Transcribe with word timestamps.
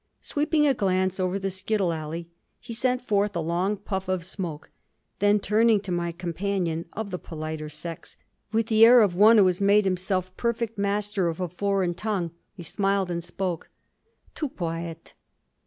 Sweeping 0.21 0.65
a 0.65 0.73
glance 0.73 1.19
over 1.19 1.37
the 1.37 1.51
skittle 1.51 1.93
alley, 1.93 2.27
he 2.59 2.73
sent 2.73 3.03
forth 3.03 3.35
a 3.35 3.39
long 3.39 3.77
puff 3.77 4.07
of 4.07 4.25
smoke; 4.25 4.71
then, 5.19 5.39
turning 5.39 5.79
to 5.81 5.91
my 5.91 6.11
companion 6.11 6.85
(of 6.93 7.11
the 7.11 7.19
politer 7.19 7.69
sex) 7.69 8.17
with 8.51 8.65
the 8.65 8.83
air 8.83 9.01
of 9.01 9.13
one 9.13 9.37
who 9.37 9.45
has 9.45 9.61
made 9.61 9.85
himself 9.85 10.35
perfect 10.37 10.75
master 10.75 11.27
of 11.27 11.39
a 11.39 11.47
foreign 11.47 11.93
tongue, 11.93 12.31
he 12.51 12.63
smiled, 12.63 13.11
and 13.11 13.23
spoke. 13.23 13.69
"Too 14.33 14.49
quiet!" 14.49 15.13